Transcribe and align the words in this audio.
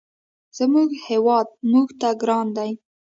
زموږ 0.57 0.89
هېواد 1.07 1.47
موږ 1.71 1.87
ته 1.99 2.09
ګران 2.21 2.47
دی. 2.57 2.71